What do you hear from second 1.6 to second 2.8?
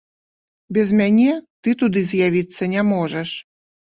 ты туды з'явіцца